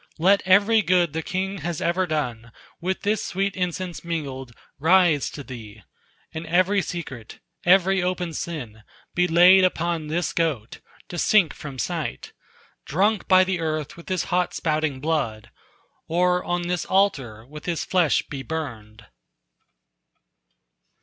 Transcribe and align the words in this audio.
Let 0.17 0.41
every 0.45 0.81
good 0.81 1.13
the 1.13 1.21
king 1.21 1.59
has 1.59 1.79
ever 1.79 2.07
done 2.07 2.51
With 2.79 3.03
this 3.03 3.23
sweet 3.23 3.55
incense 3.55 4.03
mingled 4.03 4.51
rise 4.79 5.29
to 5.29 5.43
thee; 5.43 5.83
And 6.33 6.47
every 6.47 6.81
secret, 6.81 7.37
every 7.65 8.01
open 8.01 8.33
sin 8.33 8.81
Be 9.13 9.27
laid 9.27 9.63
upon 9.63 10.07
this 10.07 10.33
goat, 10.33 10.79
to 11.09 11.19
sink 11.19 11.53
from 11.53 11.77
sight, 11.77 12.33
Drunk 12.83 13.27
by 13.27 13.43
the 13.43 13.59
earth 13.59 13.95
with 13.95 14.09
his 14.09 14.23
hot 14.33 14.55
spouting 14.55 15.01
blood, 15.01 15.51
Or 16.07 16.43
on 16.43 16.63
this 16.63 16.83
altar 16.85 17.45
with 17.45 17.65
his 17.67 17.85
flesh 17.85 18.23
be 18.23 18.41
burned." 18.41 19.05